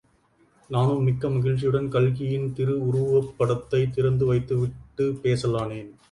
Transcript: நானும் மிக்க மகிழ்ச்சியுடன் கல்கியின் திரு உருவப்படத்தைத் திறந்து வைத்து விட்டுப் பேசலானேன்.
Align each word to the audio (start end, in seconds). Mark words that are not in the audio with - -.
நானும் 0.69 1.03
மிக்க 1.03 1.29
மகிழ்ச்சியுடன் 1.29 1.89
கல்கியின் 1.89 2.53
திரு 2.53 2.79
உருவப்படத்தைத் 2.85 3.89
திறந்து 3.89 4.25
வைத்து 4.25 4.57
விட்டுப் 4.57 5.19
பேசலானேன். 5.23 5.91